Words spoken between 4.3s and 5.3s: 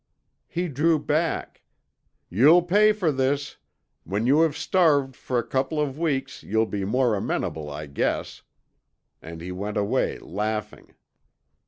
have starved